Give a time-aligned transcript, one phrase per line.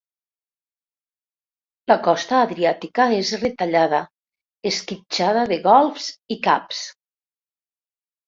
[1.91, 3.99] La costa adriàtica és retallada,
[4.71, 6.81] esquitxada de golfs i caps.